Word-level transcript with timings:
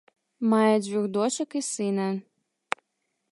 Мае 0.53 0.71
дзвюх 0.85 1.05
дочак 1.17 1.49
і 1.59 1.63
сына. 1.69 2.09